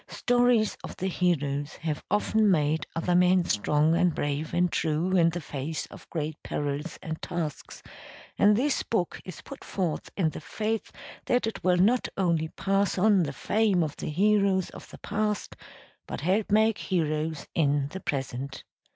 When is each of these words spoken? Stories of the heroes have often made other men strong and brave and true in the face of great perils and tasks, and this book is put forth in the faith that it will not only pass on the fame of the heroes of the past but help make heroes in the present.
Stories 0.09 0.77
of 0.83 0.97
the 0.97 1.05
heroes 1.09 1.75
have 1.75 2.03
often 2.09 2.49
made 2.49 2.87
other 2.95 3.13
men 3.13 3.45
strong 3.45 3.95
and 3.95 4.15
brave 4.15 4.51
and 4.51 4.71
true 4.71 5.15
in 5.15 5.29
the 5.29 5.39
face 5.39 5.85
of 5.91 6.09
great 6.09 6.41
perils 6.41 6.97
and 7.03 7.21
tasks, 7.21 7.83
and 8.35 8.55
this 8.55 8.81
book 8.81 9.21
is 9.25 9.43
put 9.43 9.63
forth 9.63 10.09
in 10.17 10.31
the 10.31 10.41
faith 10.41 10.91
that 11.25 11.45
it 11.45 11.63
will 11.63 11.77
not 11.77 12.07
only 12.17 12.47
pass 12.47 12.97
on 12.97 13.21
the 13.21 13.31
fame 13.31 13.83
of 13.83 13.95
the 13.97 14.09
heroes 14.09 14.71
of 14.71 14.89
the 14.89 14.97
past 14.97 15.55
but 16.07 16.21
help 16.21 16.51
make 16.51 16.79
heroes 16.79 17.45
in 17.53 17.87
the 17.89 17.99
present. 17.99 18.63